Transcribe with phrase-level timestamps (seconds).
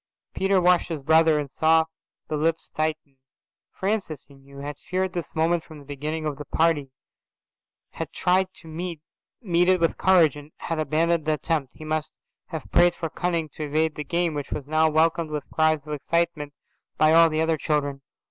[0.33, 1.85] Peter watched his brother and saw
[2.27, 3.17] the lips tighten.
[3.71, 6.89] Francis, he knew, had feared this moment from the beginning of the party,
[7.91, 8.99] had tried to meet
[9.43, 11.73] it with courage and had abandoned the attempt.
[11.75, 12.15] He must
[12.49, 15.93] have prayed for cunning to evade the game, which was now welcomed with cries of
[15.93, 16.53] excitement
[16.97, 18.01] by all the other children.